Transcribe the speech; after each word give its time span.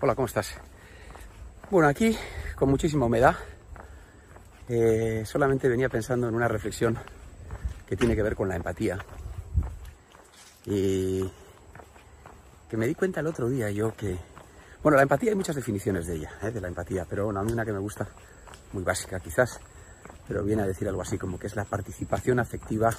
Hola, 0.00 0.14
¿cómo 0.14 0.26
estás? 0.26 0.54
Bueno, 1.72 1.88
aquí 1.88 2.16
con 2.54 2.70
muchísima 2.70 3.06
humedad. 3.06 3.34
Eh, 4.68 5.24
solamente 5.26 5.68
venía 5.68 5.88
pensando 5.88 6.28
en 6.28 6.36
una 6.36 6.46
reflexión 6.46 6.96
que 7.84 7.96
tiene 7.96 8.14
que 8.14 8.22
ver 8.22 8.36
con 8.36 8.48
la 8.48 8.54
empatía. 8.54 8.96
Y 10.66 11.28
que 12.70 12.76
me 12.76 12.86
di 12.86 12.94
cuenta 12.94 13.18
el 13.18 13.26
otro 13.26 13.48
día 13.48 13.72
yo 13.72 13.92
que... 13.96 14.16
Bueno, 14.84 14.94
la 14.94 15.02
empatía 15.02 15.30
hay 15.30 15.36
muchas 15.36 15.56
definiciones 15.56 16.06
de 16.06 16.14
ella, 16.14 16.30
¿eh? 16.44 16.52
de 16.52 16.60
la 16.60 16.68
empatía, 16.68 17.04
pero 17.10 17.24
bueno, 17.24 17.40
a 17.40 17.42
mí 17.42 17.50
una 17.50 17.64
que 17.64 17.72
me 17.72 17.80
gusta, 17.80 18.06
muy 18.74 18.84
básica 18.84 19.18
quizás, 19.18 19.58
pero 20.28 20.44
viene 20.44 20.62
a 20.62 20.66
decir 20.68 20.86
algo 20.86 21.02
así 21.02 21.18
como 21.18 21.40
que 21.40 21.48
es 21.48 21.56
la 21.56 21.64
participación 21.64 22.38
afectiva 22.38 22.94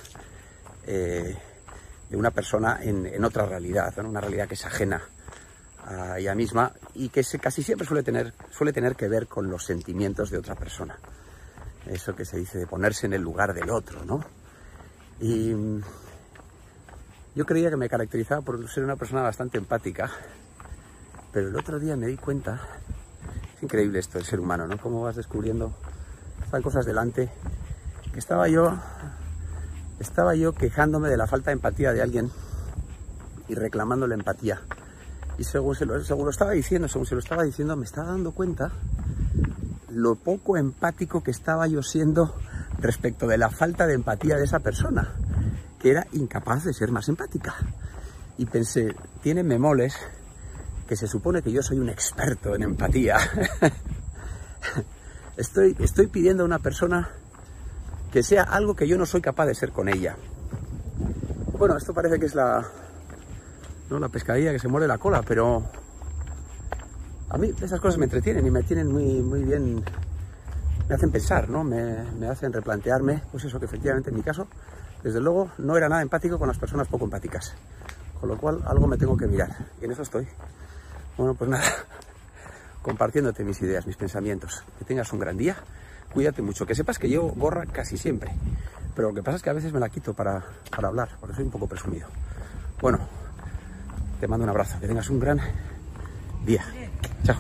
eh, 0.86 1.38
de 2.10 2.18
una 2.18 2.32
persona 2.32 2.80
en, 2.82 3.06
en 3.06 3.24
otra 3.24 3.46
realidad, 3.46 3.96
¿no? 3.96 4.10
una 4.10 4.20
realidad 4.20 4.50
que 4.50 4.56
es 4.56 4.66
ajena 4.66 5.02
a 5.90 6.20
ella 6.20 6.36
misma 6.36 6.72
y 6.94 7.10
que 7.10 7.24
casi 7.42 7.64
siempre 7.64 7.88
suele 7.88 8.04
tener, 8.04 8.34
suele 8.52 8.72
tener 8.72 8.96
que 8.96 9.08
ver 9.08 9.28
con 9.28 9.50
los 9.50 9.66
sentimientos 9.66 10.30
de 10.30 10.38
otra 10.38 10.56
persona. 10.56 10.98
Eso 11.88 12.16
que 12.16 12.26
se 12.26 12.38
dice 12.38 12.60
de 12.60 12.68
ponerse 12.68 13.08
en 13.08 13.14
el 13.14 13.22
lugar 13.22 13.54
del 13.54 13.70
otro, 13.72 14.06
¿no? 14.06 14.24
Y 15.20 15.54
mm, 15.54 15.82
yo 17.36 17.46
creía 17.46 17.72
que 17.72 17.78
me 17.78 17.90
caracterizaba 17.90 18.42
por 18.42 18.70
ser 18.70 18.84
una 18.84 18.98
persona 18.98 19.24
bastante 19.24 19.58
empática, 19.58 20.12
pero 21.34 21.48
el 21.48 21.56
otro 21.56 21.80
día 21.80 21.96
me 21.96 22.06
di 22.06 22.18
cuenta, 22.18 22.62
es 23.56 23.64
increíble 23.64 24.00
esto 24.00 24.20
del 24.20 24.28
ser 24.28 24.40
humano, 24.40 24.68
¿no? 24.68 24.78
Cómo 24.78 25.02
vas 25.02 25.16
descubriendo, 25.16 25.74
están 26.44 26.62
cosas 26.62 26.86
delante, 26.86 27.32
que 28.14 28.20
estaba 28.20 28.48
yo, 28.48 28.78
estaba 30.00 30.36
yo 30.36 30.54
quejándome 30.54 31.10
de 31.10 31.18
la 31.18 31.26
falta 31.26 31.50
de 31.50 31.54
empatía 31.54 31.94
de 31.94 32.04
alguien 32.04 32.30
y 33.48 33.56
reclamando 33.56 34.06
la 34.06 34.14
empatía 34.14 34.62
y 35.40 35.46
según, 35.46 35.74
se 35.74 35.86
lo, 35.86 35.96
estaba 35.98 36.52
diciendo, 36.52 36.90
según 36.90 37.06
se 37.08 37.16
lo 37.16 37.20
estaba 37.20 37.44
diciendo, 37.44 37.78
me 37.78 37.86
estaba 37.86 38.10
dando 38.10 38.34
cuenta 38.34 38.74
lo 39.90 40.16
poco 40.16 40.58
empático 40.58 41.24
que 41.24 41.32
estaba 41.32 41.66
yo 41.68 41.82
siendo 41.82 42.36
respecto 42.78 43.26
de 43.26 43.38
la 43.38 43.50
falta 43.50 43.88
de 43.88 43.94
empatía 43.94 44.36
de 44.36 44.44
esa 44.44 44.60
persona, 44.60 45.16
que 45.80 45.92
era 45.92 46.08
incapaz 46.12 46.66
de 46.66 46.74
ser 46.74 46.92
más 46.92 47.08
empática. 47.08 47.56
Y 48.38 48.46
pensé, 48.48 48.94
tiene 49.24 49.44
memoles 49.44 49.96
que 50.88 50.98
se 50.98 51.08
supone 51.08 51.42
que 51.42 51.54
yo 51.54 51.64
soy 51.64 51.80
un 51.80 51.88
experto 51.88 52.54
en 52.54 52.64
empatía. 52.64 53.18
estoy, 55.38 55.76
estoy 55.80 56.08
pidiendo 56.08 56.44
a 56.44 56.48
una 56.48 56.60
persona 56.60 57.12
que 58.12 58.24
sea 58.24 58.44
algo 58.44 58.76
que 58.76 58.90
yo 58.90 58.98
no 58.98 59.06
soy 59.06 59.22
capaz 59.22 59.46
de 59.46 59.56
ser 59.56 59.72
con 59.72 59.88
ella. 59.88 60.18
Bueno, 61.58 61.78
esto 61.78 61.94
parece 61.94 62.20
que 62.20 62.26
es 62.26 62.36
la, 62.36 62.70
¿no? 63.90 64.00
La 64.00 64.10
pescadilla 64.10 64.52
que 64.52 64.60
se 64.60 64.68
muerde 64.68 64.88
la 64.88 64.98
cola, 64.98 65.22
pero 65.22 65.64
a 67.30 67.38
mí 67.38 67.54
esas 67.62 67.80
cosas 67.80 67.98
me 67.98 68.06
entretienen 68.06 68.46
y 68.46 68.52
me 68.52 68.64
tienen 68.64 68.92
muy, 68.92 69.22
muy 69.22 69.44
bien, 69.44 69.84
me 70.88 70.96
hacen 70.96 71.12
pensar, 71.12 71.50
¿no? 71.50 71.64
Me, 71.64 72.04
me, 72.20 72.28
hacen 72.28 72.52
replantearme, 72.52 73.22
pues 73.32 73.46
eso, 73.46 73.60
que 73.60 73.66
efectivamente 73.66 74.10
en 74.10 74.16
mi 74.16 74.24
caso, 74.24 74.48
desde 75.04 75.22
luego, 75.22 75.52
no 75.60 75.78
era 75.78 75.88
nada 75.88 76.02
empático 76.02 76.38
con 76.38 76.48
las 76.48 76.58
personas 76.58 76.88
poco 76.88 77.06
empáticas. 77.06 77.54
Con 78.20 78.28
lo 78.28 78.38
cual, 78.38 78.62
algo 78.66 78.86
me 78.86 78.98
tengo 78.98 79.16
que 79.16 79.28
mirar. 79.28 79.50
Y 79.82 79.86
en 79.86 79.92
eso 79.92 80.02
estoy. 80.02 80.28
Bueno, 81.18 81.36
pues 81.36 81.50
nada, 81.50 81.64
compartiéndote 82.82 83.46
mis 83.46 83.62
ideas, 83.62 83.88
mis 83.88 83.96
pensamientos. 83.96 84.64
Que 84.78 84.86
tengas 84.86 85.12
un 85.14 85.20
gran 85.20 85.38
día. 85.38 85.56
Cuídate 86.14 86.42
mucho. 86.42 86.66
Que 86.66 86.76
sepas 86.76 87.00
que 87.00 87.10
yo 87.10 87.24
gorra 87.24 87.66
casi 87.66 87.98
siempre. 87.98 88.32
Pero 88.94 89.10
lo 89.10 89.16
que 89.16 89.24
pasa 89.24 89.38
es 89.38 89.44
que 89.44 89.50
a 89.50 89.54
veces 89.54 89.72
me 89.72 89.80
la 89.80 89.88
quito 89.88 90.14
para, 90.14 90.44
para 90.76 90.90
hablar, 90.90 91.10
porque 91.22 91.36
soy 91.36 91.46
un 91.46 91.52
poco 91.52 91.68
presumido. 91.68 92.08
Bueno, 92.82 93.00
te 94.20 94.28
mando 94.28 94.44
un 94.44 94.50
abrazo, 94.50 94.80
que 94.80 94.88
tengas 94.88 95.10
un 95.10 95.20
gran 95.20 95.40
día. 96.46 96.64
Chao. 97.24 97.38